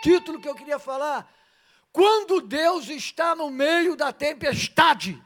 título 0.00 0.40
que 0.40 0.48
eu 0.48 0.54
queria 0.54 0.78
falar. 0.78 1.32
Quando 1.92 2.40
Deus 2.40 2.88
está 2.88 3.34
no 3.34 3.50
meio 3.50 3.96
da 3.96 4.12
tempestade. 4.12 5.20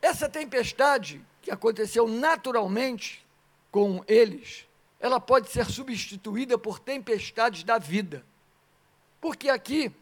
Essa 0.00 0.28
tempestade 0.28 1.24
que 1.40 1.50
aconteceu 1.50 2.06
naturalmente 2.06 3.26
com 3.70 4.04
eles, 4.06 4.66
ela 5.00 5.20
pode 5.20 5.50
ser 5.50 5.66
substituída 5.66 6.58
por 6.58 6.78
tempestades 6.78 7.62
da 7.62 7.78
vida. 7.78 8.24
Porque 9.20 9.48
aqui 9.48 9.92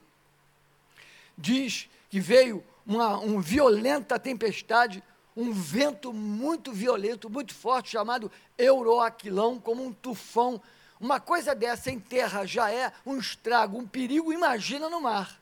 diz 1.37 1.89
que 2.09 2.21
veio 2.21 2.65
uma, 2.87 3.19
uma 3.19 3.41
violenta 3.41 4.19
tempestade, 4.19 5.03
um 5.37 5.53
vento 5.53 6.13
muito 6.13 6.73
violento, 6.73 7.29
muito 7.29 7.55
forte, 7.55 7.91
chamado 7.91 8.31
Euroaquilão, 8.57 9.59
como 9.59 9.85
um 9.85 9.93
tufão. 9.93 10.61
Uma 11.01 11.21
coisa 11.21 11.55
dessa 11.55 11.91
em 11.91 11.99
terra 11.99 12.47
já 12.47 12.71
é 12.71 12.93
um 13.05 13.19
estrago, 13.19 13.79
um 13.79 13.87
perigo, 13.87 14.33
imagina 14.33 14.89
no 14.89 15.01
mar. 15.01 15.41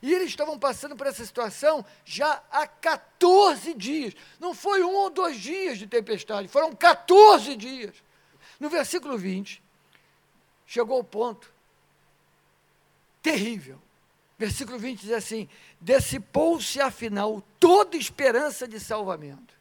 E 0.00 0.12
eles 0.14 0.28
estavam 0.28 0.58
passando 0.58 0.96
por 0.96 1.06
essa 1.06 1.24
situação 1.24 1.84
já 2.04 2.42
há 2.50 2.66
14 2.66 3.74
dias. 3.74 4.14
Não 4.38 4.54
foi 4.54 4.82
um 4.82 4.94
ou 4.94 5.10
dois 5.10 5.38
dias 5.38 5.78
de 5.78 5.86
tempestade, 5.86 6.48
foram 6.48 6.74
14 6.74 7.56
dias. 7.56 7.94
No 8.60 8.68
versículo 8.68 9.18
20, 9.18 9.62
chegou 10.66 11.00
o 11.00 11.04
ponto 11.04 11.52
terrível. 13.22 13.80
Versículo 14.38 14.78
20 14.78 15.00
diz 15.00 15.12
assim: 15.12 15.48
Dissipou-se 15.80 16.80
afinal 16.80 17.42
toda 17.58 17.96
esperança 17.96 18.68
de 18.68 18.78
salvamento. 18.78 19.54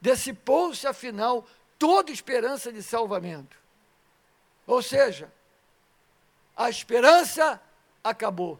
Dissipou-se 0.00 0.86
afinal 0.86 1.46
toda 1.78 2.10
esperança 2.10 2.72
de 2.72 2.82
salvamento. 2.82 3.56
Ou 4.66 4.82
seja, 4.82 5.30
a 6.56 6.68
esperança 6.68 7.60
acabou. 8.02 8.58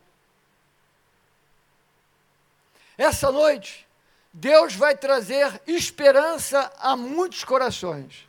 Essa 2.96 3.30
noite, 3.30 3.86
Deus 4.32 4.74
vai 4.74 4.96
trazer 4.96 5.60
esperança 5.66 6.72
a 6.78 6.96
muitos 6.96 7.42
corações. 7.44 8.28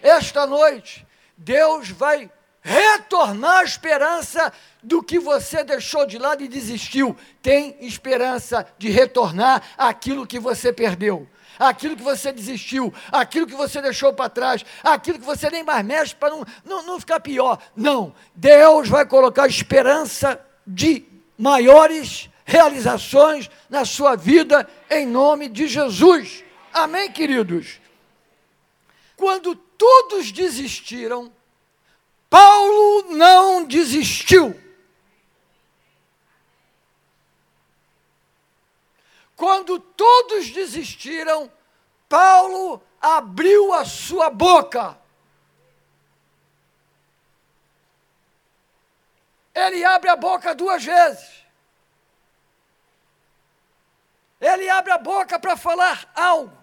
Esta 0.00 0.46
noite, 0.46 1.06
Deus 1.36 1.90
vai 1.90 2.30
retornar 2.60 3.58
a 3.58 3.64
esperança 3.64 4.52
do 4.82 5.02
que 5.02 5.18
você 5.18 5.64
deixou 5.64 6.06
de 6.06 6.16
lado 6.16 6.42
e 6.42 6.48
desistiu. 6.48 7.16
Tem 7.42 7.76
esperança 7.80 8.66
de 8.78 8.88
retornar 8.88 9.62
aquilo 9.76 10.26
que 10.26 10.38
você 10.38 10.72
perdeu, 10.72 11.28
aquilo 11.68 11.96
que 11.96 12.02
você 12.02 12.32
desistiu, 12.32 12.92
aquilo 13.10 13.46
que 13.46 13.54
você 13.54 13.80
deixou 13.80 14.12
para 14.12 14.28
trás, 14.28 14.64
aquilo 14.82 15.18
que 15.18 15.24
você 15.24 15.48
nem 15.48 15.62
mais 15.62 15.84
mexe 15.84 16.14
para 16.14 16.30
não, 16.30 16.44
não, 16.64 16.82
não 16.82 17.00
ficar 17.00 17.20
pior. 17.20 17.58
Não, 17.76 18.14
Deus 18.34 18.88
vai 18.88 19.06
colocar 19.06 19.46
esperança 19.46 20.40
de 20.66 21.04
maiores 21.38 22.28
realizações 22.44 23.50
na 23.70 23.84
sua 23.84 24.16
vida, 24.16 24.68
em 24.90 25.06
nome 25.06 25.48
de 25.48 25.68
Jesus. 25.68 26.44
Amém, 26.72 27.10
queridos? 27.10 27.80
Quando 29.16 29.54
todos 29.54 30.32
desistiram, 30.32 31.32
Paulo 32.28 33.06
não 33.10 33.64
desistiu. 33.64 34.58
Quando 39.42 39.80
todos 39.80 40.50
desistiram, 40.50 41.50
Paulo 42.08 42.80
abriu 43.00 43.74
a 43.74 43.84
sua 43.84 44.30
boca. 44.30 44.96
Ele 49.52 49.84
abre 49.84 50.10
a 50.10 50.14
boca 50.14 50.54
duas 50.54 50.84
vezes. 50.84 51.44
Ele 54.40 54.70
abre 54.70 54.92
a 54.92 54.98
boca 54.98 55.40
para 55.40 55.56
falar 55.56 56.08
algo. 56.14 56.56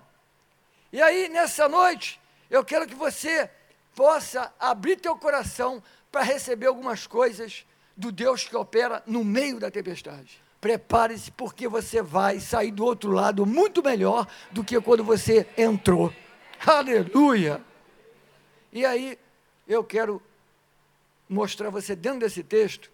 E 0.93 1.01
aí, 1.01 1.27
nessa 1.27 1.67
noite, 1.67 2.17
eu 2.49 2.63
quero 2.63 2.87
que 2.87 2.95
você 2.95 3.51
possa 3.93 4.53
abrir 4.57 4.95
teu 4.95 5.17
coração 5.17 5.83
para 6.09 6.21
receber 6.21 6.67
algumas 6.67 7.05
coisas 7.05 7.65
do 7.97 8.09
Deus 8.09 8.45
que 8.45 8.55
opera 8.55 9.03
no 9.05 9.21
meio 9.25 9.59
da 9.59 9.69
tempestade. 9.69 10.41
Prepare-se, 10.59 11.31
porque 11.31 11.67
você 11.67 12.01
vai 12.01 12.39
sair 12.39 12.71
do 12.71 12.83
outro 12.83 13.11
lado 13.11 13.45
muito 13.45 13.81
melhor 13.81 14.27
do 14.51 14.63
que 14.63 14.79
quando 14.81 15.03
você 15.03 15.47
entrou. 15.57 16.13
Aleluia! 16.65 17.63
E 18.71 18.85
aí, 18.85 19.17
eu 19.67 19.83
quero 19.83 20.21
mostrar 21.29 21.69
você, 21.69 21.95
dentro 21.95 22.19
desse 22.19 22.43
texto, 22.43 22.91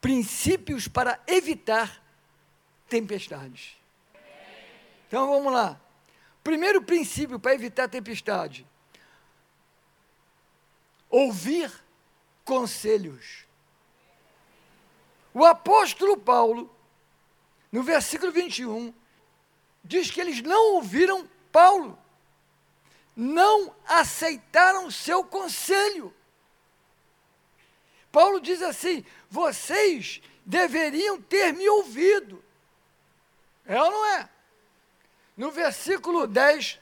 princípios 0.00 0.88
para 0.88 1.20
evitar 1.26 2.02
tempestades. 2.88 3.76
Então 5.08 5.28
vamos 5.28 5.52
lá. 5.52 5.78
Primeiro 6.42 6.82
princípio 6.82 7.38
para 7.38 7.54
evitar 7.54 7.88
tempestade: 7.88 8.66
ouvir 11.10 11.70
conselhos. 12.44 13.44
O 15.34 15.44
apóstolo 15.44 16.16
Paulo, 16.16 16.74
no 17.70 17.82
versículo 17.82 18.30
21, 18.30 18.92
diz 19.82 20.10
que 20.10 20.20
eles 20.20 20.42
não 20.42 20.74
ouviram 20.74 21.28
Paulo, 21.50 21.98
não 23.16 23.74
aceitaram 23.86 24.90
seu 24.90 25.24
conselho. 25.24 26.14
Paulo 28.10 28.40
diz 28.40 28.60
assim: 28.60 29.04
vocês 29.30 30.20
deveriam 30.44 31.20
ter 31.20 31.52
me 31.52 31.68
ouvido. 31.68 32.44
É 33.64 33.80
ou 33.80 33.90
não 33.90 34.06
é? 34.06 34.28
No 35.36 35.50
versículo 35.50 36.26
10, 36.26 36.78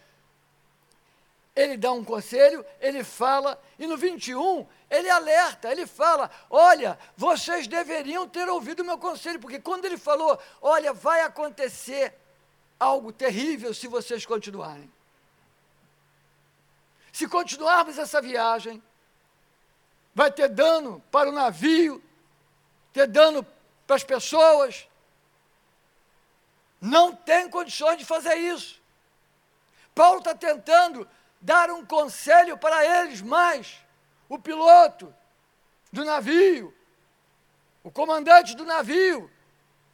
ele 1.61 1.77
dá 1.77 1.93
um 1.93 2.03
conselho, 2.03 2.65
ele 2.81 3.05
fala, 3.05 3.63
e 3.79 3.87
no 3.87 3.95
21, 3.95 4.67
ele 4.89 5.11
alerta, 5.11 5.71
ele 5.71 5.87
fala: 5.87 6.31
Olha, 6.49 6.99
vocês 7.15 7.67
deveriam 7.67 8.27
ter 8.27 8.49
ouvido 8.49 8.81
o 8.81 8.85
meu 8.85 8.97
conselho, 8.97 9.39
porque 9.39 9.61
quando 9.61 9.85
ele 9.85 9.99
falou: 9.99 10.41
Olha, 10.63 10.95
vai 10.95 11.21
acontecer 11.21 12.15
algo 12.79 13.13
terrível 13.13 13.75
se 13.75 13.87
vocês 13.89 14.25
continuarem. 14.25 14.91
Se 17.13 17.29
continuarmos 17.29 17.99
essa 17.99 18.23
viagem, 18.23 18.83
vai 20.15 20.33
ter 20.33 20.49
dano 20.49 21.03
para 21.11 21.29
o 21.29 21.33
navio, 21.33 22.03
ter 22.91 23.07
dano 23.07 23.47
para 23.87 23.97
as 23.97 24.05
pessoas, 24.05 24.89
não 26.81 27.15
tem 27.15 27.51
condições 27.51 27.99
de 27.99 28.07
fazer 28.07 28.37
isso. 28.37 28.81
Paulo 29.95 30.21
está 30.21 30.35
tentando 30.35 31.07
dar 31.41 31.71
um 31.71 31.85
conselho 31.85 32.57
para 32.59 32.85
eles, 33.03 33.23
mas 33.23 33.79
o 34.29 34.39
piloto 34.39 35.15
do 35.93 36.05
navio, 36.05 36.75
o 37.83 37.91
comandante 37.91 38.55
do 38.55 38.65
navio, 38.65 39.31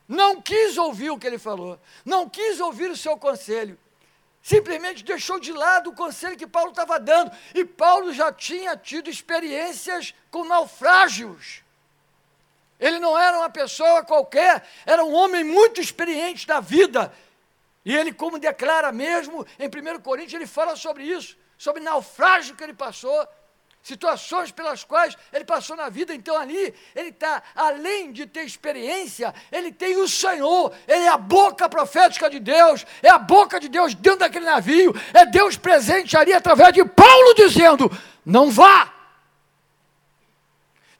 não 0.09 0.41
quis 0.41 0.77
ouvir 0.77 1.11
o 1.11 1.19
que 1.19 1.27
ele 1.27 1.39
falou, 1.39 1.81
não 2.05 2.29
quis 2.29 2.61
ouvir 2.61 2.91
o 2.91 2.97
seu 2.97 3.17
conselho, 3.17 3.79
simplesmente 4.43 5.05
deixou 5.05 5.41
de 5.41 5.53
lado 5.53 5.91
o 5.91 5.95
conselho 5.95 6.37
que 6.37 6.47
Paulo 6.47 6.71
estava 6.71 6.99
dando, 7.01 7.31
e 7.55 7.65
Paulo 7.65 8.13
já 8.13 8.33
tinha 8.33 8.77
tido 8.77 9.11
experiências 9.11 10.15
com 10.31 10.45
naufrágios. 10.45 11.65
Ele 12.79 12.99
não 12.99 13.19
era 13.19 13.39
uma 13.39 13.51
pessoa 13.51 14.05
qualquer, 14.05 14.65
era 14.85 15.03
um 15.03 15.15
homem 15.15 15.43
muito 15.43 15.81
experiente 15.81 16.47
da 16.47 16.61
vida. 16.61 17.13
E 17.87 17.97
ele, 17.97 18.13
como 18.13 18.37
declara 18.37 18.91
mesmo 18.91 19.47
em 19.61 19.69
1 19.69 20.01
Coríntios, 20.01 20.35
ele 20.35 20.47
fala 20.47 20.75
sobre 20.75 21.05
isso, 21.05 21.39
sobre 21.57 21.81
naufrágio 21.81 22.57
que 22.57 22.65
ele 22.65 22.75
passou, 22.75 23.25
situações 23.81 24.51
pelas 24.51 24.83
quais 24.83 25.17
ele 25.33 25.45
passou 25.45 25.77
na 25.77 25.89
vida. 25.89 26.13
Então, 26.13 26.37
ali, 26.37 26.75
ele 26.97 27.11
está, 27.11 27.41
além 27.55 28.11
de 28.11 28.27
ter 28.27 28.43
experiência, 28.43 29.33
ele 29.53 29.71
tem 29.71 29.97
o 29.99 30.09
Senhor, 30.09 30.75
ele 30.89 31.05
é 31.05 31.09
a 31.09 31.17
boca 31.17 31.69
profética 31.69 32.29
de 32.29 32.41
Deus, 32.41 32.85
é 33.01 33.09
a 33.09 33.19
boca 33.19 33.61
de 33.61 33.69
Deus 33.69 33.95
dentro 33.95 34.19
daquele 34.19 34.47
navio, 34.47 34.93
é 35.15 35.25
Deus 35.25 35.57
presente 35.57 36.17
ali 36.17 36.33
através 36.33 36.73
de 36.73 36.85
Paulo 36.85 37.35
dizendo: 37.35 37.89
não 38.25 38.51
vá, 38.51 38.93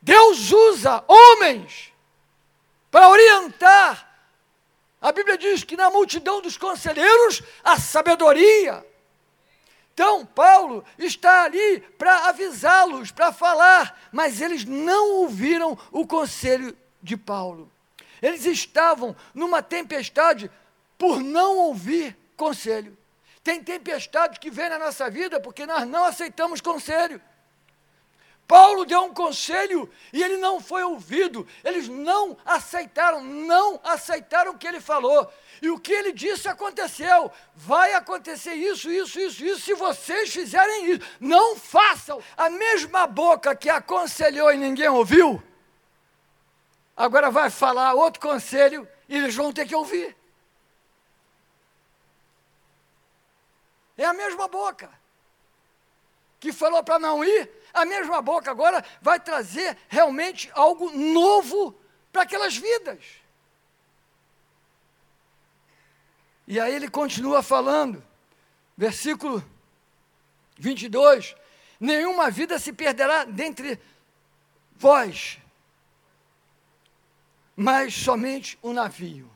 Deus 0.01 0.53
usa 0.53 1.03
homens 1.09 1.93
para 2.93 3.09
orientar. 3.09 4.06
A 5.01 5.13
Bíblia 5.13 5.37
diz 5.37 5.63
que 5.63 5.77
na 5.77 5.91
multidão 5.91 6.41
dos 6.41 6.57
conselheiros 6.57 7.43
há 7.63 7.79
sabedoria. 7.79 8.85
Então, 9.93 10.27
Paulo 10.27 10.85
está 10.99 11.45
ali 11.45 11.81
para 11.97 12.29
avisá-los, 12.29 13.11
para 13.11 13.33
falar, 13.33 13.99
mas 14.13 14.41
eles 14.41 14.65
não 14.65 15.23
ouviram 15.23 15.79
o 15.91 16.07
conselho 16.07 16.77
de 17.03 17.17
Paulo. 17.17 17.73
Eles 18.21 18.45
estavam 18.45 19.17
numa 19.35 19.63
tempestade 19.63 20.51
por 20.99 21.21
não 21.21 21.57
ouvir 21.59 22.17
conselho. 22.37 22.97
Tem 23.43 23.63
tempestade 23.63 24.41
que 24.41 24.51
vem 24.51 24.69
na 24.69 24.79
nossa 24.79 25.09
vida 25.09 25.41
porque 25.41 25.65
nós 25.65 25.87
não 25.87 26.05
aceitamos 26.05 26.61
conselho. 26.61 27.21
Paulo 28.47 28.85
deu 28.85 29.03
um 29.03 29.13
conselho 29.13 29.91
e 30.13 30.23
ele 30.23 30.37
não 30.37 30.61
foi 30.61 30.83
ouvido. 30.85 31.47
Eles 31.65 31.89
não 31.89 32.37
aceitaram, 32.45 33.21
não 33.23 33.81
aceitaram 33.83 34.53
o 34.53 34.59
que 34.59 34.67
ele 34.67 34.81
falou. 34.81 35.33
E 35.61 35.69
o 35.69 35.81
que 35.81 35.93
ele 35.93 36.13
disse 36.13 36.47
aconteceu. 36.47 37.31
Vai 37.55 37.95
acontecer 37.95 38.55
isso, 38.55 38.91
isso, 38.91 39.19
isso, 39.19 39.45
isso, 39.45 39.61
se 39.63 39.75
vocês 39.75 40.33
fizerem 40.33 40.93
isso. 40.93 41.07
Não 41.19 41.57
façam. 41.57 42.23
A 42.37 42.49
mesma 42.49 43.07
boca 43.07 43.57
que 43.57 43.69
aconselhou 43.69 44.53
e 44.53 44.57
ninguém 44.57 44.89
ouviu, 44.89 45.43
agora 46.97 47.31
vai 47.31 47.51
falar 47.51 47.95
outro 47.95 48.21
conselho 48.21 48.89
e 49.09 49.17
eles 49.17 49.35
vão 49.35 49.53
ter 49.53 49.67
que 49.67 49.75
ouvir. 49.75 50.17
É 53.99 54.05
a 54.05 54.13
mesma 54.13 54.47
boca 54.47 55.06
que 56.39 56.53
falou 56.53 56.83
para 56.83 56.99
não 56.99 57.25
ir, 57.25 57.51
a 57.73 57.85
mesma 57.85 58.23
boca 58.23 58.51
agora 58.51 58.85
vai 59.01 59.21
trazer 59.21 59.77
realmente 59.89 60.51
algo 60.55 60.91
novo 60.91 61.79
para 62.13 62.23
aquelas 62.23 62.57
vidas. 62.57 63.05
E 66.47 66.61
aí 66.61 66.75
ele 66.75 66.89
continua 66.89 67.43
falando, 67.43 68.03
versículo 68.77 69.45
22: 70.57 71.35
Nenhuma 71.81 72.31
vida 72.31 72.59
se 72.59 72.73
perderá 72.73 73.25
dentre 73.25 73.81
vós, 74.77 75.39
mas 77.55 77.95
somente 77.95 78.59
o 78.63 78.71
um 78.71 78.73
navio. 78.73 79.31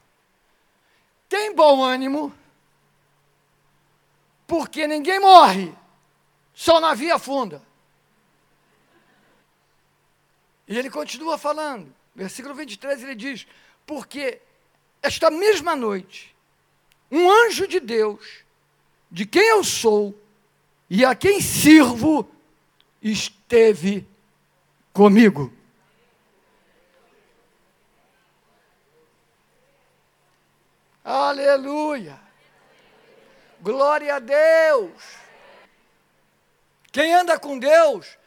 Tem 1.28 1.54
bom 1.54 1.82
ânimo, 1.82 2.34
porque 4.46 4.86
ninguém 4.86 5.20
morre, 5.20 5.74
o 6.68 6.80
navio 6.80 7.14
afunda. 7.14 7.62
E 10.68 10.78
ele 10.78 10.90
continua 10.90 11.38
falando, 11.38 11.92
versículo 12.14 12.54
23 12.54 13.02
ele 13.02 13.14
diz: 13.14 13.46
Porque 13.86 14.40
esta 15.02 15.30
mesma 15.30 15.74
noite 15.74 16.36
um 17.10 17.28
anjo 17.30 17.66
de 17.66 17.80
Deus, 17.80 18.44
de 19.10 19.26
quem 19.26 19.42
eu 19.48 19.64
sou 19.64 20.14
e 20.88 21.04
a 21.04 21.14
quem 21.14 21.40
sirvo, 21.40 22.30
esteve 23.02 24.06
comigo. 24.92 25.52
Aleluia! 31.02 32.20
Glória 33.60 34.16
a 34.16 34.18
Deus! 34.18 35.29
Quem 36.92 37.14
anda 37.14 37.38
com 37.38 37.58
Deus, 37.58 38.18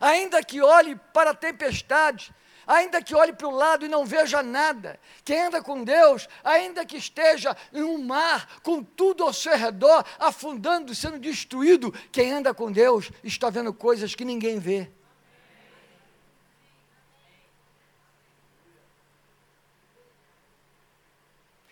ainda 0.00 0.42
que 0.42 0.60
olhe 0.60 0.96
para 1.12 1.30
a 1.30 1.34
tempestade, 1.34 2.32
ainda 2.66 3.02
que 3.02 3.14
olhe 3.14 3.32
para 3.32 3.48
o 3.48 3.50
lado 3.50 3.84
e 3.84 3.88
não 3.88 4.04
veja 4.06 4.42
nada, 4.42 4.98
quem 5.24 5.42
anda 5.42 5.60
com 5.60 5.82
Deus, 5.82 6.28
ainda 6.44 6.86
que 6.86 6.96
esteja 6.96 7.56
em 7.72 7.82
um 7.82 7.98
mar, 7.98 8.60
com 8.62 8.82
tudo 8.82 9.24
ao 9.24 9.32
seu 9.32 9.56
redor, 9.56 10.04
afundando, 10.18 10.94
sendo 10.94 11.18
destruído, 11.18 11.92
quem 12.12 12.32
anda 12.32 12.54
com 12.54 12.70
Deus 12.70 13.10
está 13.24 13.50
vendo 13.50 13.74
coisas 13.74 14.14
que 14.14 14.24
ninguém 14.24 14.58
vê. 14.58 14.88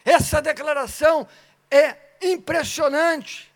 Essa 0.04 0.42
declaração 0.42 1.28
é 1.70 1.96
impressionante 2.20 3.52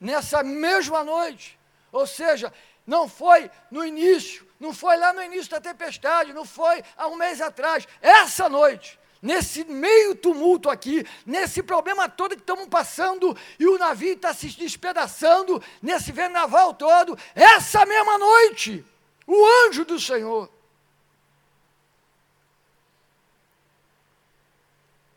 nessa 0.00 0.42
mesma 0.42 1.04
noite. 1.04 1.59
Ou 1.92 2.06
seja, 2.06 2.52
não 2.86 3.08
foi 3.08 3.50
no 3.70 3.84
início, 3.84 4.46
não 4.58 4.72
foi 4.72 4.96
lá 4.96 5.12
no 5.12 5.22
início 5.22 5.50
da 5.50 5.60
tempestade, 5.60 6.32
não 6.32 6.44
foi 6.44 6.82
há 6.96 7.06
um 7.06 7.16
mês 7.16 7.40
atrás. 7.40 7.86
Essa 8.00 8.48
noite, 8.48 8.98
nesse 9.22 9.64
meio 9.64 10.14
tumulto 10.14 10.70
aqui, 10.70 11.06
nesse 11.24 11.62
problema 11.62 12.08
todo 12.08 12.34
que 12.34 12.40
estamos 12.40 12.66
passando 12.68 13.36
e 13.58 13.66
o 13.66 13.78
navio 13.78 14.14
está 14.14 14.32
se 14.34 14.48
despedaçando, 14.48 15.62
nesse 15.80 16.10
vendaval 16.10 16.74
todo, 16.74 17.18
essa 17.34 17.84
mesma 17.86 18.18
noite, 18.18 18.84
o 19.26 19.46
anjo 19.66 19.84
do 19.84 20.00
Senhor. 20.00 20.50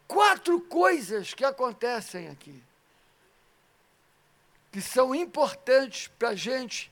Quatro 0.08 0.62
coisas 0.62 1.34
que 1.34 1.44
acontecem 1.44 2.28
aqui, 2.28 2.62
que 4.74 4.82
são 4.82 5.14
importantes 5.14 6.08
para 6.08 6.30
a 6.30 6.36
gente 6.36 6.92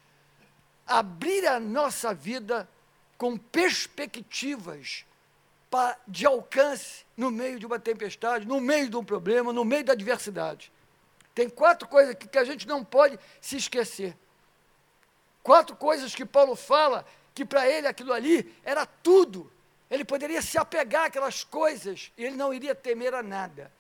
abrir 0.86 1.48
a 1.48 1.60
nossa 1.60 2.14
vida 2.14 2.70
com 3.18 3.36
perspectivas 3.36 5.04
de 6.08 6.28
alcance 6.28 7.04
no 7.18 7.32
meio 7.32 7.58
de 7.58 7.66
uma 7.66 7.80
tempestade, 7.80 8.46
no 8.46 8.62
meio 8.62 8.88
de 8.88 8.96
um 8.96 9.04
problema, 9.04 9.52
no 9.52 9.66
meio 9.66 9.84
da 9.84 9.94
adversidade. 9.94 10.72
Tem 11.34 11.50
quatro 11.50 11.88
coisas 11.88 12.14
que, 12.14 12.28
que 12.28 12.38
a 12.38 12.44
gente 12.44 12.68
não 12.68 12.84
pode 12.84 13.18
se 13.42 13.58
esquecer. 13.58 14.16
Quatro 15.42 15.76
coisas 15.76 16.14
que 16.14 16.24
Paulo 16.24 16.56
fala 16.56 17.04
que 17.34 17.44
para 17.44 17.68
ele 17.68 17.88
aquilo 17.88 18.14
ali 18.14 18.56
era 18.64 18.86
tudo. 18.86 19.52
Ele 19.90 20.06
poderia 20.06 20.42
se 20.44 20.56
apegar 20.56 21.06
àquelas 21.06 21.44
coisas 21.44 22.12
e 22.16 22.26
ele 22.26 22.36
não 22.36 22.54
iria 22.54 22.76
temer 22.76 23.16
a 23.16 23.24
nada. 23.24 23.74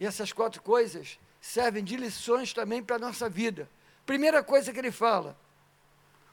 E 0.00 0.06
essas 0.06 0.32
quatro 0.32 0.60
coisas 0.60 1.16
servem 1.48 1.82
de 1.82 1.96
lições 1.96 2.52
também 2.52 2.82
para 2.82 2.96
a 2.96 2.98
nossa 2.98 3.26
vida. 3.26 3.70
Primeira 4.04 4.42
coisa 4.42 4.70
que 4.70 4.78
ele 4.78 4.92
fala: 4.92 5.34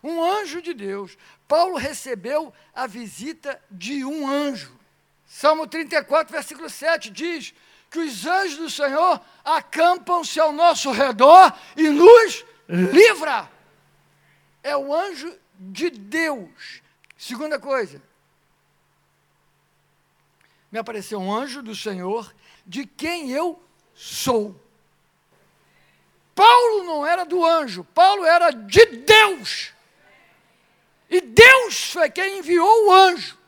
um 0.03 0.21
anjo 0.21 0.61
de 0.61 0.73
Deus. 0.73 1.17
Paulo 1.47 1.77
recebeu 1.77 2.53
a 2.73 2.85
visita 2.85 3.61
de 3.71 4.03
um 4.03 4.27
anjo. 4.27 4.77
Salmo 5.25 5.67
34, 5.67 6.33
versículo 6.33 6.69
7 6.69 7.09
diz 7.09 7.53
que 7.89 7.99
os 7.99 8.25
anjos 8.25 8.57
do 8.57 8.69
Senhor 8.69 9.21
acampam-se 9.43 10.37
ao 10.37 10.51
nosso 10.51 10.91
redor 10.91 11.57
e 11.77 11.89
nos 11.89 12.45
livra. 12.67 13.49
É 14.61 14.75
o 14.75 14.93
anjo 14.93 15.33
de 15.57 15.89
Deus. 15.89 16.81
Segunda 17.17 17.57
coisa, 17.57 18.01
me 20.69 20.77
apareceu 20.77 21.19
um 21.19 21.33
anjo 21.33 21.63
do 21.63 21.73
Senhor 21.73 22.35
de 22.65 22.85
quem 22.85 23.31
eu 23.31 23.63
sou. 23.93 24.64
Paulo 26.35 26.83
não 26.83 27.07
era 27.07 27.23
do 27.23 27.43
anjo, 27.45 27.85
Paulo 27.85 28.25
era 28.25 28.51
de 28.51 28.85
Deus. 28.85 29.73
E 31.09 31.21
Deus 31.21 31.91
foi 31.91 32.09
quem 32.09 32.39
enviou 32.39 32.87
o 32.87 32.91
anjo. 32.91 33.39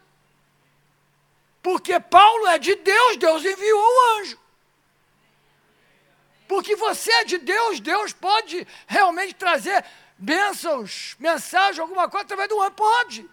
Porque 1.62 2.00
Paulo 2.00 2.48
é 2.48 2.58
de 2.58 2.75
Deus, 2.75 3.17
Deus 3.17 3.44
enviou 3.44 3.79
o 3.79 4.20
anjo. 4.20 4.39
Porque 6.48 6.77
você 6.77 7.12
é 7.12 7.24
de 7.25 7.38
Deus, 7.39 7.82
Deus 7.82 8.13
pode 8.13 8.65
realmente 8.88 9.36
trazer 9.36 9.84
bênçãos, 10.17 11.17
mensagem, 11.20 11.82
alguma 11.82 12.10
coisa 12.10 12.24
através 12.24 12.48
do 12.48 12.62
anjo. 12.62 12.72
Pode. 12.72 13.29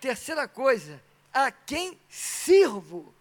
Terceira 0.00 0.46
coisa, 0.46 1.02
a 1.32 1.50
quem 1.50 1.98
sirvo. 2.08 3.12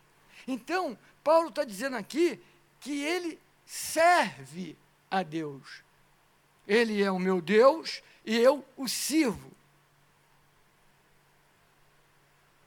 Então, 0.48 0.96
Paulo 1.24 1.50
está 1.50 1.63
dizendo 1.63 1.96
aqui 1.96 2.40
que 2.80 3.04
ele 3.04 3.40
serve 3.66 4.78
a 5.13 5.22
Deus. 5.22 5.84
Ele 6.67 7.03
é 7.03 7.12
o 7.12 7.20
meu 7.20 7.39
Deus 7.39 8.01
e 8.25 8.36
eu 8.36 8.65
o 8.75 8.88
sirvo. 8.88 9.51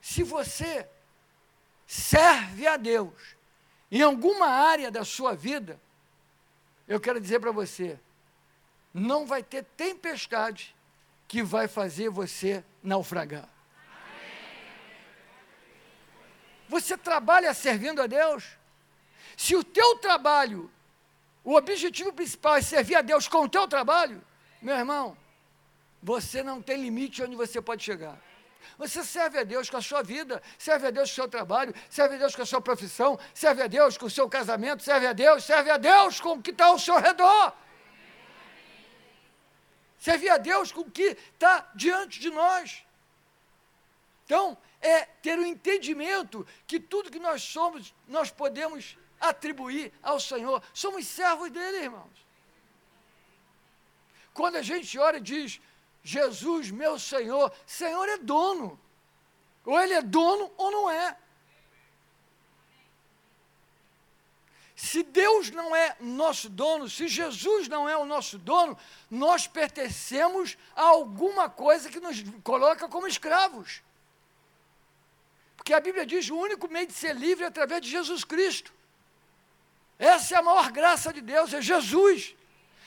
Se 0.01 0.23
você 0.23 0.89
serve 1.89 2.69
a 2.69 2.77
Deus 2.77 3.35
em 3.91 4.01
alguma 4.01 4.47
área 4.47 4.93
da 4.93 5.05
sua 5.05 5.35
vida, 5.35 5.81
eu 6.87 7.01
quero 7.01 7.21
dizer 7.21 7.41
para 7.41 7.51
você, 7.51 7.99
não 8.95 9.27
vai 9.27 9.43
ter 9.43 9.65
tempestade 9.77 10.73
que 11.27 11.43
vai 11.43 11.67
fazer 11.67 12.11
você 12.11 12.65
naufragar. 12.81 13.49
Você 16.69 16.97
trabalha 16.97 17.53
servindo 17.53 18.01
a 18.01 18.07
Deus? 18.07 18.45
Se 19.37 19.57
o 19.57 19.65
teu 19.65 19.99
trabalho, 19.99 20.71
o 21.47 21.55
objetivo 21.55 22.13
principal 22.13 22.57
é 22.57 22.61
servir 22.61 22.97
a 22.97 23.03
Deus 23.03 23.29
com 23.29 23.45
o 23.45 23.49
teu 23.49 23.69
trabalho, 23.69 24.21
meu 24.61 24.75
irmão, 24.75 25.17
você 26.03 26.43
não 26.43 26.61
tem 26.61 26.77
limite 26.77 27.23
onde 27.23 27.37
você 27.37 27.63
pode 27.63 27.85
chegar. 27.85 28.21
Você 28.77 29.05
serve 29.05 29.39
a 29.39 29.45
Deus 29.45 29.71
com 29.71 29.77
a 29.77 29.81
sua 29.81 30.03
vida, 30.03 30.43
serve 30.59 30.89
a 30.89 30.91
Deus 30.91 31.09
com 31.09 31.13
o 31.13 31.15
seu 31.15 31.29
trabalho, 31.29 31.73
serve 31.89 32.17
a 32.17 32.19
Deus 32.19 32.35
com 32.35 32.43
a 32.43 32.47
sua 32.47 32.61
profissão, 32.61 33.17
serve 33.33 33.63
a 33.63 33.69
Deus 33.69 33.97
com 33.97 34.07
o 34.07 34.11
seu 34.11 34.29
casamento, 34.29 34.83
serve 34.83 35.07
a 35.07 35.13
Deus, 35.13 35.45
serve 35.45 35.71
a 35.71 35.77
Deus 35.77 36.21
com 36.21 36.33
o 36.33 36.43
que 36.43 36.51
está 36.51 36.67
ao 36.67 36.81
seu 36.81 36.99
redor. 36.99 37.53
Serve 40.01 40.29
a 40.29 40.39
Deus 40.39 40.73
com 40.73 40.81
o 40.81 40.91
que 40.91 41.17
está 41.33 41.71
diante 41.77 42.19
de 42.19 42.29
nós. 42.29 42.85
Então, 44.25 44.59
é 44.81 45.03
ter 45.23 45.39
o 45.39 45.43
um 45.43 45.47
entendimento 45.47 46.45
que 46.67 46.81
tudo 46.81 47.09
que 47.09 47.21
nós 47.21 47.41
somos, 47.41 47.95
nós 48.09 48.33
podemos 48.33 48.99
atribuir 49.21 49.93
ao 50.03 50.19
Senhor. 50.21 50.63
Somos 50.73 51.07
servos 51.07 51.51
dele, 51.51 51.85
irmãos. 51.85 52.27
Quando 54.33 54.57
a 54.57 54.63
gente 54.63 54.99
ora 54.99 55.17
e 55.19 55.21
diz, 55.21 55.61
Jesus, 56.05 56.71
meu 56.71 56.99
Senhor. 56.99 57.53
Senhor 57.67 58.09
é 58.09 58.19
dono. 58.19 58.79
Ou 59.65 59.81
ele 59.81 59.95
é 59.95 60.03
dono 60.03 60.53
ou 60.57 60.71
não 60.71 60.91
é. 60.91 61.17
Se 64.77 65.03
Deus 65.03 65.51
não 65.51 65.75
é 65.75 65.97
nosso 65.99 66.51
dono, 66.51 66.87
se 66.89 67.09
Jesus 67.09 67.67
não 67.67 67.89
é 67.89 67.97
o 67.97 68.05
nosso 68.05 68.37
dono, 68.37 68.79
nós 69.11 69.47
pertencemos 69.47 70.59
a 70.77 70.83
alguma 70.83 71.49
coisa 71.49 71.89
que 71.89 71.99
nos 71.99 72.23
coloca 72.45 72.87
como 72.87 73.09
escravos. 73.09 73.83
Porque 75.57 75.73
a 75.73 75.81
Bíblia 75.81 76.05
diz: 76.05 76.29
o 76.29 76.37
único 76.37 76.69
meio 76.69 76.87
de 76.87 76.93
ser 76.93 77.17
livre 77.17 77.45
é 77.45 77.49
através 77.49 77.81
de 77.81 77.89
Jesus 77.89 78.23
Cristo. 78.23 78.76
Essa 79.99 80.35
é 80.35 80.39
a 80.39 80.43
maior 80.43 80.71
graça 80.71 81.13
de 81.13 81.21
Deus, 81.21 81.53
é 81.53 81.61
Jesus. 81.61 82.35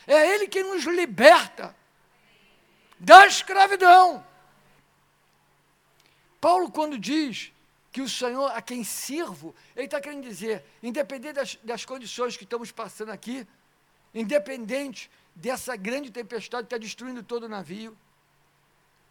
É 0.06 0.36
Ele 0.36 0.48
que 0.48 0.63
nos 0.63 0.84
liberta 0.84 1.75
da 3.00 3.25
escravidão. 3.25 4.25
Paulo, 6.39 6.72
quando 6.72 6.98
diz 6.98 7.51
que 7.92 8.01
o 8.01 8.10
Senhor 8.10 8.51
a 8.51 8.62
quem 8.62 8.84
sirvo, 8.84 9.56
ele 9.75 9.86
está 9.86 10.00
querendo 10.00 10.24
dizer, 10.24 10.63
independente 10.82 11.34
das, 11.34 11.56
das 11.63 11.86
condições 11.86 12.38
que 12.38 12.44
estamos 12.44 12.72
passando 12.72 13.12
aqui, 13.12 13.48
independente 14.13 15.10
dessa 15.36 15.75
grande 15.75 16.12
tempestade 16.12 16.63
que 16.63 16.75
está 16.75 16.78
destruindo 16.78 17.24
todo 17.24 17.44
o 17.44 17.50
navio, 17.50 17.98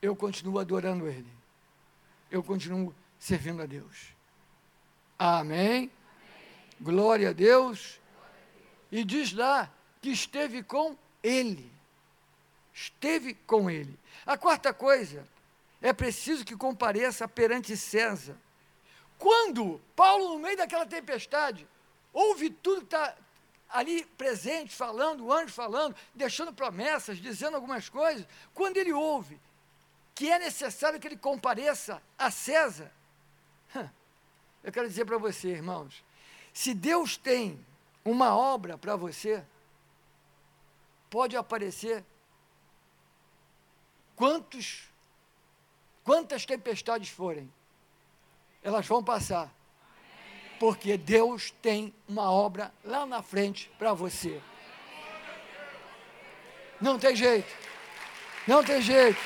eu 0.00 0.14
continuo 0.14 0.58
adorando 0.58 1.08
Ele. 1.08 1.30
Eu 2.30 2.42
continuo 2.42 2.94
servindo 3.18 3.62
a 3.62 3.66
Deus. 3.66 4.14
Amém? 5.18 5.90
Glória 6.80 7.30
a 7.30 7.32
Deus. 7.32 8.00
E 8.90 9.04
diz 9.04 9.32
lá 9.32 9.70
que 10.00 10.10
esteve 10.10 10.62
com 10.62 10.96
Ele. 11.22 11.70
Esteve 12.72 13.34
com 13.34 13.70
Ele. 13.70 13.98
A 14.24 14.36
quarta 14.36 14.72
coisa, 14.72 15.26
é 15.80 15.92
preciso 15.92 16.44
que 16.44 16.56
compareça 16.56 17.26
perante 17.28 17.76
César 17.76 18.36
quando 19.18 19.80
Paulo, 19.96 20.34
no 20.34 20.38
meio 20.38 20.56
daquela 20.56 20.86
tempestade, 20.86 21.66
ouve 22.12 22.50
tudo 22.50 22.82
que 22.82 22.86
está 22.86 23.14
ali 23.68 24.04
presente, 24.16 24.74
falando, 24.74 25.26
o 25.26 25.32
anjo 25.32 25.52
falando, 25.52 25.94
deixando 26.14 26.54
promessas, 26.54 27.18
dizendo 27.18 27.56
algumas 27.56 27.88
coisas, 27.88 28.26
quando 28.54 28.76
ele 28.76 28.92
ouve 28.92 29.38
que 30.14 30.30
é 30.30 30.38
necessário 30.38 30.98
que 30.98 31.06
ele 31.06 31.16
compareça 31.16 32.02
a 32.16 32.30
César, 32.30 32.90
eu 34.64 34.72
quero 34.72 34.88
dizer 34.88 35.04
para 35.04 35.18
você, 35.18 35.48
irmãos, 35.48 36.02
se 36.58 36.74
Deus 36.74 37.16
tem 37.16 37.64
uma 38.04 38.36
obra 38.36 38.76
para 38.76 38.96
você, 38.96 39.44
pode 41.08 41.36
aparecer 41.36 42.04
quantos, 44.16 44.88
quantas 46.02 46.44
tempestades 46.44 47.10
forem, 47.10 47.48
elas 48.60 48.84
vão 48.88 49.04
passar. 49.04 49.54
Porque 50.58 50.96
Deus 50.96 51.52
tem 51.62 51.94
uma 52.08 52.28
obra 52.28 52.74
lá 52.82 53.06
na 53.06 53.22
frente 53.22 53.70
para 53.78 53.92
você. 53.92 54.42
Não 56.80 56.98
tem 56.98 57.14
jeito. 57.14 57.54
Não 58.48 58.64
tem 58.64 58.82
jeito. 58.82 59.20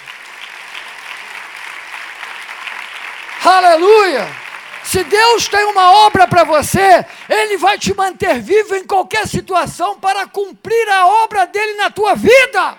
Aleluia! 3.42 4.51
Se 4.92 5.02
Deus 5.04 5.48
tem 5.48 5.64
uma 5.64 5.90
obra 6.04 6.28
para 6.28 6.44
você, 6.44 7.06
Ele 7.26 7.56
vai 7.56 7.78
te 7.78 7.94
manter 7.94 8.42
vivo 8.42 8.74
em 8.74 8.84
qualquer 8.84 9.26
situação 9.26 9.98
para 9.98 10.26
cumprir 10.26 10.86
a 10.90 11.06
obra 11.24 11.46
dele 11.46 11.78
na 11.78 11.88
tua 11.88 12.14
vida. 12.14 12.78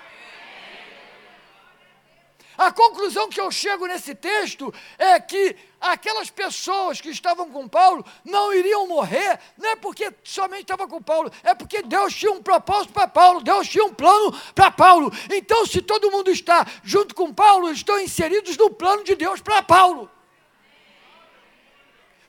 A 2.56 2.70
conclusão 2.70 3.28
que 3.28 3.40
eu 3.40 3.50
chego 3.50 3.88
nesse 3.88 4.14
texto 4.14 4.72
é 4.96 5.18
que 5.18 5.56
aquelas 5.80 6.30
pessoas 6.30 7.00
que 7.00 7.10
estavam 7.10 7.50
com 7.50 7.66
Paulo 7.66 8.06
não 8.24 8.54
iriam 8.54 8.86
morrer, 8.86 9.40
não 9.58 9.70
é 9.70 9.74
porque 9.74 10.14
somente 10.22 10.62
estava 10.62 10.86
com 10.86 11.02
Paulo, 11.02 11.32
é 11.42 11.52
porque 11.52 11.82
Deus 11.82 12.14
tinha 12.14 12.30
um 12.30 12.40
propósito 12.40 12.92
para 12.92 13.08
Paulo, 13.08 13.42
Deus 13.42 13.68
tinha 13.68 13.84
um 13.84 13.92
plano 13.92 14.32
para 14.54 14.70
Paulo. 14.70 15.12
Então, 15.32 15.66
se 15.66 15.82
todo 15.82 16.12
mundo 16.12 16.30
está 16.30 16.64
junto 16.84 17.12
com 17.12 17.34
Paulo, 17.34 17.72
estão 17.72 17.98
inseridos 17.98 18.56
no 18.56 18.70
plano 18.70 19.02
de 19.02 19.16
Deus 19.16 19.40
para 19.40 19.64
Paulo. 19.64 20.13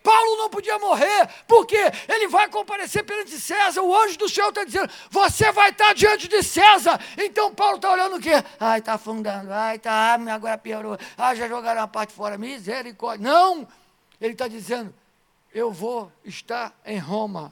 Paulo 0.05 0.37
não 0.37 0.51
podia 0.51 0.77
morrer, 0.77 1.27
porque 1.47 1.75
ele 2.07 2.27
vai 2.27 2.47
comparecer 2.47 3.03
perante 3.03 3.39
César. 3.39 3.81
O 3.81 3.95
anjo 3.95 4.19
do 4.19 4.29
céu 4.29 4.49
está 4.49 4.63
dizendo: 4.63 4.87
Você 5.09 5.51
vai 5.51 5.71
estar 5.71 5.95
diante 5.95 6.27
de 6.27 6.43
César. 6.43 6.99
Então 7.17 7.51
Paulo 7.51 7.77
está 7.77 7.91
olhando 7.91 8.17
o 8.17 8.21
quê? 8.21 8.43
Ai, 8.59 8.77
está 8.77 8.93
afundando. 8.93 9.51
Ai, 9.51 9.77
está, 9.77 10.13
agora 10.13 10.59
piorou. 10.59 10.95
Ai, 11.17 11.35
já 11.35 11.47
jogaram 11.47 11.81
a 11.81 11.87
parte 11.87 12.13
fora. 12.13 12.37
Misericórdia. 12.37 13.27
Não! 13.27 13.67
Ele 14.21 14.33
está 14.33 14.47
dizendo: 14.47 14.93
Eu 15.51 15.71
vou 15.71 16.11
estar 16.23 16.79
em 16.85 16.99
Roma. 16.99 17.51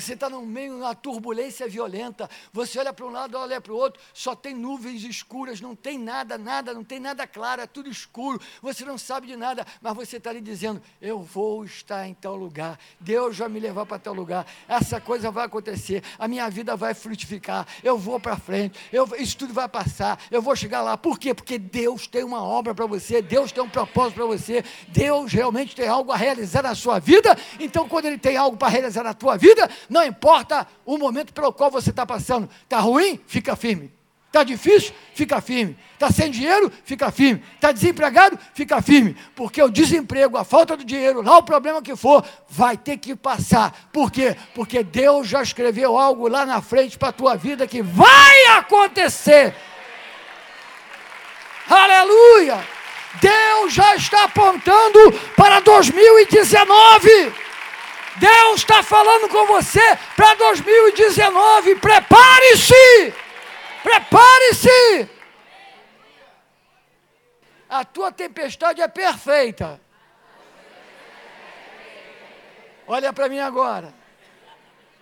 Você 0.00 0.14
está 0.14 0.28
no 0.30 0.42
meio 0.42 0.74
de 0.74 0.80
uma 0.80 0.94
turbulência 0.94 1.68
violenta. 1.68 2.28
Você 2.52 2.78
olha 2.78 2.92
para 2.92 3.04
um 3.04 3.10
lado, 3.10 3.36
olha 3.36 3.60
para 3.60 3.72
o 3.72 3.76
outro, 3.76 4.00
só 4.14 4.34
tem 4.34 4.54
nuvens 4.54 5.04
escuras, 5.04 5.60
não 5.60 5.76
tem 5.76 5.98
nada, 5.98 6.38
nada, 6.38 6.72
não 6.72 6.82
tem 6.82 6.98
nada 6.98 7.26
claro, 7.26 7.60
é 7.60 7.66
tudo 7.66 7.90
escuro. 7.90 8.40
Você 8.62 8.84
não 8.84 8.96
sabe 8.96 9.26
de 9.26 9.36
nada, 9.36 9.66
mas 9.80 9.94
você 9.94 10.16
está 10.16 10.30
ali 10.30 10.40
dizendo: 10.40 10.82
Eu 11.00 11.20
vou 11.22 11.64
estar 11.64 12.06
em 12.08 12.14
tal 12.14 12.36
lugar. 12.36 12.78
Deus 12.98 13.38
vai 13.38 13.48
me 13.48 13.60
levar 13.60 13.84
para 13.86 13.98
tal 13.98 14.14
lugar. 14.14 14.46
Essa 14.66 15.00
coisa 15.00 15.30
vai 15.30 15.46
acontecer. 15.46 16.02
A 16.18 16.26
minha 16.26 16.48
vida 16.48 16.74
vai 16.76 16.94
frutificar. 16.94 17.66
Eu 17.82 17.98
vou 17.98 18.18
para 18.18 18.36
frente. 18.36 18.78
Eu, 18.92 19.08
isso 19.18 19.36
tudo 19.36 19.52
vai 19.52 19.68
passar. 19.68 20.18
Eu 20.30 20.40
vou 20.40 20.56
chegar 20.56 20.80
lá. 20.82 20.96
Por 20.96 21.18
quê? 21.18 21.34
Porque 21.34 21.58
Deus 21.58 22.06
tem 22.06 22.24
uma 22.24 22.42
obra 22.42 22.74
para 22.74 22.86
você. 22.86 23.20
Deus 23.20 23.52
tem 23.52 23.62
um 23.62 23.68
propósito 23.68 24.14
para 24.16 24.26
você. 24.26 24.64
Deus 24.88 25.32
realmente 25.32 25.76
tem 25.76 25.88
algo 25.88 26.12
a 26.12 26.16
realizar 26.16 26.62
na 26.62 26.74
sua 26.74 26.98
vida. 26.98 27.36
Então, 27.58 27.88
quando 27.88 28.06
Ele 28.06 28.18
tem 28.18 28.36
algo 28.36 28.56
para 28.56 28.68
realizar 28.68 29.02
na 29.02 29.14
tua 29.14 29.36
vida, 29.36 29.68
não 29.90 30.04
importa 30.04 30.66
o 30.86 30.96
momento 30.96 31.32
pelo 31.32 31.52
qual 31.52 31.70
você 31.70 31.90
está 31.90 32.06
passando. 32.06 32.48
Está 32.62 32.78
ruim? 32.78 33.20
Fica 33.26 33.56
firme. 33.56 33.92
Está 34.28 34.44
difícil? 34.44 34.94
Fica 35.12 35.40
firme. 35.40 35.76
Está 35.94 36.08
sem 36.12 36.30
dinheiro? 36.30 36.70
Fica 36.84 37.10
firme. 37.10 37.42
Está 37.56 37.72
desempregado? 37.72 38.38
Fica 38.54 38.80
firme. 38.80 39.16
Porque 39.34 39.60
o 39.60 39.68
desemprego, 39.68 40.36
a 40.36 40.44
falta 40.44 40.76
do 40.76 40.84
dinheiro, 40.84 41.20
lá 41.20 41.38
o 41.38 41.42
problema 41.42 41.82
que 41.82 41.96
for, 41.96 42.24
vai 42.48 42.76
ter 42.76 42.98
que 42.98 43.16
passar. 43.16 43.88
Por 43.92 44.12
quê? 44.12 44.36
Porque 44.54 44.84
Deus 44.84 45.26
já 45.26 45.42
escreveu 45.42 45.98
algo 45.98 46.28
lá 46.28 46.46
na 46.46 46.62
frente 46.62 46.96
para 46.96 47.08
a 47.08 47.12
tua 47.12 47.36
vida 47.36 47.66
que 47.66 47.82
vai 47.82 48.44
acontecer. 48.56 49.52
Aleluia! 51.68 52.64
Deus 53.20 53.72
já 53.72 53.96
está 53.96 54.24
apontando 54.24 55.12
para 55.36 55.58
2019. 55.58 57.49
Deus 58.16 58.60
está 58.60 58.82
falando 58.82 59.28
com 59.28 59.46
você 59.46 59.80
para 60.16 60.34
2019. 60.34 61.76
Prepare-se! 61.76 63.14
Prepare-se! 63.82 65.08
A 67.68 67.84
tua 67.84 68.10
tempestade 68.10 68.80
é 68.80 68.88
perfeita. 68.88 69.80
Olha 72.86 73.12
para 73.12 73.28
mim 73.28 73.38
agora. 73.38 73.94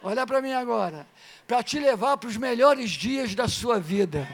Olha 0.02 0.26
para 0.26 0.42
mim 0.42 0.52
agora. 0.52 1.06
Para 1.46 1.62
te 1.62 1.78
levar 1.78 2.18
para 2.18 2.28
os 2.28 2.36
melhores 2.36 2.90
dias 2.90 3.34
da 3.34 3.48
sua 3.48 3.80
vida. 3.80 4.28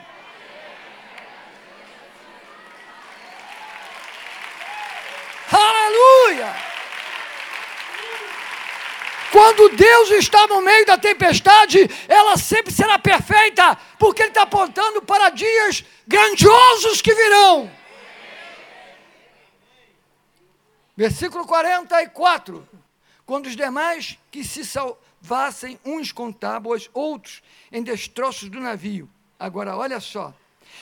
Aleluia! 5.53 6.53
Quando 9.35 9.75
Deus 9.75 10.13
está 10.13 10.47
no 10.47 10.63
meio 10.63 10.87
da 10.87 10.97
tempestade, 10.97 11.91
ela 12.07 12.37
sempre 12.37 12.73
será 12.73 13.01
perfeita, 13.01 13.77
porque 13.99 14.23
Ele 14.23 14.29
está 14.29 14.43
apontando 14.43 15.03
para 15.03 15.29
dias 15.31 15.85
grandiosos 16.07 17.03
que 17.03 17.13
virão. 17.13 17.69
Versículo 20.97 21.45
44. 21.49 22.65
Quando 23.27 23.47
os 23.47 23.57
demais 23.57 24.17
que 24.31 24.45
se 24.45 24.65
salvassem, 24.65 25.81
uns 25.85 26.13
com 26.13 26.31
tábuas, 26.31 26.89
outros 26.95 27.43
em 27.73 27.83
destroços 27.83 28.49
do 28.49 28.61
navio. 28.61 29.11
Agora, 29.37 29.77
olha 29.77 29.99
só. 29.99 30.33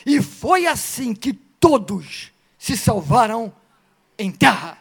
E 0.05 0.21
foi 0.21 0.67
assim 0.67 1.15
que 1.15 1.33
todos 1.33 2.31
se 2.59 2.77
salvaram 2.77 3.51
em 4.19 4.31
terra. 4.31 4.77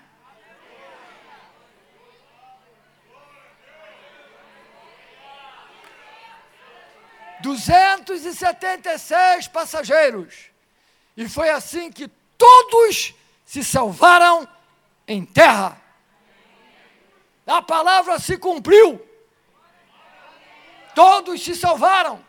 276 7.51 9.48
passageiros. 9.50 10.51
E 11.15 11.27
foi 11.27 11.50
assim 11.50 11.91
que 11.91 12.08
todos 12.38 13.13
se 13.46 13.63
salvaram 13.63 14.48
em 15.08 15.25
terra. 15.25 15.79
A 17.46 17.62
palavra 17.62 18.20
se 18.20 18.38
cumpriu. 18.38 19.05
Todos 20.96 21.43
se 21.43 21.55
salvaram. 21.55 22.24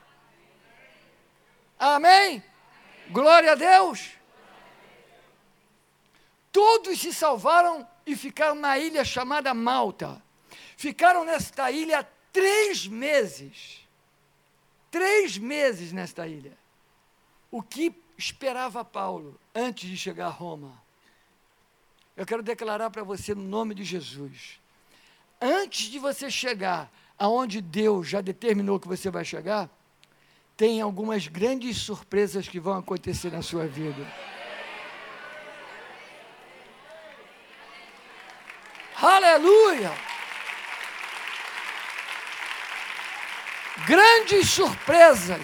Amém? 1.79 2.43
Glória 3.11 3.53
a 3.53 3.55
Deus! 3.55 4.11
Todos 6.51 7.01
se 7.01 7.13
salvaram 7.13 7.89
e 8.07 8.15
ficaram 8.15 8.55
na 8.55 8.79
ilha 8.79 9.05
chamada 9.05 9.55
Malta. 9.55 10.23
Ficaram 10.77 11.25
nesta 11.25 11.71
ilha 11.71 12.07
três 12.33 12.87
meses. 12.87 13.82
Três 14.93 15.39
meses 15.39 15.91
nesta 15.91 16.29
ilha. 16.29 16.53
O 17.51 17.63
que 17.63 17.95
esperava 18.17 18.85
Paulo 18.85 19.41
antes 19.55 19.89
de 19.89 19.97
chegar 19.97 20.27
a 20.27 20.31
Roma? 20.31 20.81
Eu 22.15 22.27
quero 22.27 22.43
declarar 22.43 22.91
para 22.91 23.03
você 23.03 23.35
no 23.35 23.43
nome 23.43 23.75
de 23.75 23.85
Jesus. 23.85 24.61
Antes 25.41 25.87
de 25.87 25.99
você 25.99 26.31
chegar 26.31 26.93
aonde 27.19 27.63
Deus 27.63 28.07
já 28.07 28.21
determinou 28.21 28.79
que 28.79 28.87
você 28.87 29.11
vai 29.11 29.25
chegar, 29.25 29.71
tem 30.59 30.83
algumas 30.83 31.27
grandes 31.27 31.79
surpresas 31.79 32.47
que 32.47 32.61
vão 32.61 32.77
acontecer 32.77 33.33
na 33.33 33.41
sua 33.41 33.67
vida. 33.67 34.07
Aleluia! 38.95 40.12
Grandes 43.87 44.51
surpresas. 44.51 45.41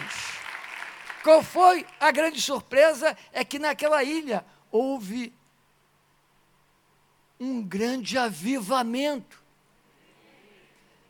Qual 1.23 1.42
foi 1.42 1.87
a 1.99 2.11
grande 2.11 2.40
surpresa? 2.40 3.16
É 3.32 3.44
que 3.44 3.58
naquela 3.58 4.02
ilha 4.04 4.44
houve 4.70 5.32
um 7.40 7.62
grande 7.62 8.18
avivamento. 8.18 9.42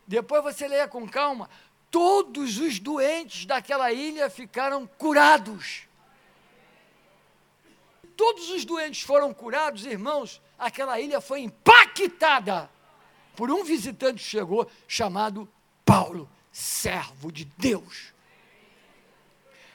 Depois 0.07 0.43
você 0.43 0.67
leia 0.67 0.89
com 0.89 1.09
calma. 1.09 1.51
Todos 1.91 2.59
os 2.59 2.79
doentes 2.79 3.47
daquela 3.47 3.93
ilha 3.93 4.31
ficaram 4.31 4.87
curados. 4.87 5.87
Todos 8.17 8.51
os 8.51 8.65
doentes 8.65 9.03
foram 9.03 9.33
curados, 9.33 9.87
irmãos. 9.87 10.41
Aquela 10.59 10.99
ilha 10.99 11.21
foi 11.21 11.41
impactada 11.41 12.69
por 13.37 13.51
um 13.51 13.63
visitante 13.63 14.23
que 14.23 14.29
chegou 14.29 14.69
chamado 14.89 15.49
Paulo, 15.85 16.29
servo 16.59 17.31
de 17.31 17.45
Deus. 17.45 18.13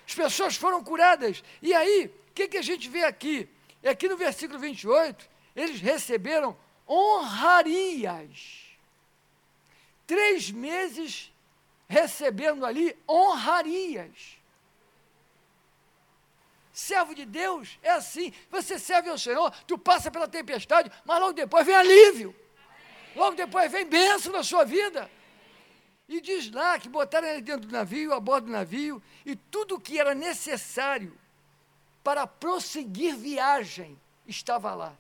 As 0.06 0.14
pessoas 0.14 0.58
foram 0.58 0.84
curadas. 0.84 1.42
E 1.62 1.74
aí, 1.74 2.12
o 2.30 2.34
que, 2.34 2.50
que 2.50 2.58
a 2.58 2.62
gente 2.62 2.90
vê 2.90 3.04
aqui? 3.06 3.48
É 3.82 3.90
aqui 3.90 4.10
no 4.10 4.18
versículo 4.18 4.60
28, 4.60 5.30
eles 5.56 5.80
receberam 5.80 6.58
honrarias. 6.88 8.66
Três 10.06 10.52
meses 10.52 11.32
recebendo 11.88 12.66
ali 12.66 12.98
honrarias. 13.10 14.38
Servo 16.74 17.16
de 17.16 17.24
Deus 17.24 17.80
é 17.82 17.92
assim. 17.92 18.34
Você 18.50 18.78
serve 18.78 19.10
ao 19.10 19.18
Senhor, 19.18 19.52
tu 19.66 19.78
passa 19.78 20.12
pela 20.12 20.28
tempestade, 20.28 20.92
mas 21.06 21.20
logo 21.20 21.34
depois 21.34 21.66
vem 21.66 21.76
alívio. 21.76 22.36
Logo 23.16 23.38
depois 23.38 23.72
vem 23.72 23.86
bênção 23.86 24.34
na 24.34 24.44
sua 24.44 24.66
vida. 24.66 25.10
E 26.08 26.20
diz 26.20 26.52
lá 26.52 26.78
que 26.78 26.90
botaram 26.90 27.28
ele 27.28 27.42
dentro 27.42 27.68
do 27.68 27.72
navio, 27.72 28.14
a 28.14 28.20
bordo 28.20 28.48
do 28.48 28.52
navio, 28.52 29.02
e 29.26 29.36
tudo 29.36 29.76
o 29.76 29.80
que 29.80 30.00
era 30.00 30.14
necessário 30.14 31.18
para 32.04 32.28
prosseguir 32.28 33.16
viagem 33.16 33.98
estava 34.28 34.74
lá. 34.76 34.94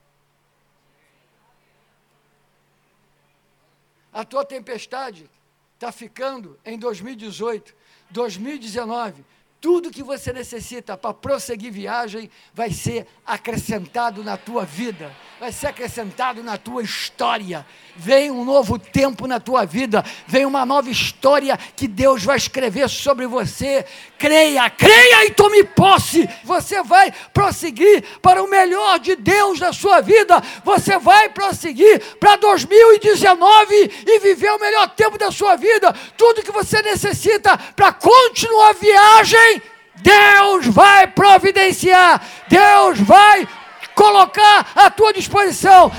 A 4.11 4.23
tua 4.23 4.45
tempestade 4.45 5.29
está 5.73 5.91
ficando 5.91 6.57
em 6.63 6.77
2018, 6.77 7.75
2019. 8.11 9.25
Tudo 9.59 9.91
que 9.91 10.03
você 10.03 10.31
necessita 10.31 10.95
para 10.95 11.13
prosseguir 11.13 11.71
viagem 11.71 12.29
vai 12.53 12.69
ser 12.71 13.07
acrescentado 13.25 14.23
na 14.23 14.37
tua 14.37 14.65
vida 14.65 15.13
vai 15.43 15.51
ser 15.51 15.67
acrescentado 15.67 16.41
na 16.41 16.57
tua 16.57 16.81
história. 16.81 17.65
Vem 17.95 18.31
um 18.31 18.43
novo 18.43 18.79
tempo 18.79 19.27
na 19.27 19.39
tua 19.39 19.65
vida, 19.65 20.03
vem 20.25 20.47
uma 20.47 20.65
nova 20.65 20.89
história 20.89 21.59
que 21.75 21.87
Deus 21.87 22.23
vai 22.23 22.37
escrever 22.37 22.89
sobre 22.89 23.27
você. 23.27 23.85
Creia, 24.17 24.67
creia 24.69 25.25
e 25.25 25.31
tome 25.31 25.63
posse. 25.63 26.27
Você 26.43 26.81
vai 26.81 27.13
prosseguir 27.31 28.03
para 28.19 28.41
o 28.41 28.49
melhor 28.49 28.97
de 28.97 29.15
Deus 29.15 29.59
na 29.59 29.71
sua 29.71 30.01
vida. 30.01 30.41
Você 30.63 30.97
vai 30.97 31.29
prosseguir 31.29 32.01
para 32.19 32.35
2019 32.37 33.91
e 34.07 34.19
viver 34.19 34.49
o 34.51 34.59
melhor 34.59 34.87
tempo 34.89 35.17
da 35.17 35.31
sua 35.31 35.55
vida. 35.55 35.93
Tudo 36.17 36.41
que 36.41 36.51
você 36.51 36.81
necessita 36.81 37.55
para 37.75 37.93
continuar 37.93 38.69
a 38.69 38.73
viagem. 38.73 39.61
Deus 39.97 40.65
vai 40.67 41.05
providenciar, 41.07 42.21
Deus 42.49 42.99
vai 42.99 43.47
colocar 43.93 44.71
à 44.75 44.89
tua 44.89 45.13
disposição. 45.13 45.91